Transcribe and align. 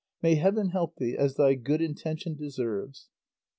May 0.23 0.33
heaven 0.33 0.69
help 0.69 0.95
thee 0.95 1.15
as 1.15 1.35
thy 1.35 1.53
good 1.53 1.79
intention 1.79 2.33
deserves." 2.35 3.07